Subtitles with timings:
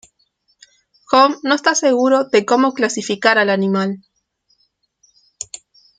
[1.11, 4.01] Home no estaba seguro de cómo clasificar el animal.